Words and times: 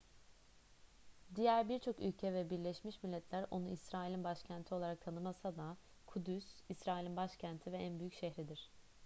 diğer 1.35 1.69
birçok 1.69 1.99
ülke 1.99 2.33
ve 2.33 2.49
birleşmiş 2.49 3.03
milletler 3.03 3.45
onu 3.51 3.67
i̇srail'in 3.69 4.23
başkenti 4.23 4.75
olarak 4.75 5.01
tanımasa 5.01 5.55
da 5.55 5.77
kudüs 6.07 6.45
i̇srail'in 6.69 7.15
başkenti 7.15 7.71
ve 7.71 7.77
en 7.77 7.99
büyük 7.99 8.13
şehridir 8.13 8.69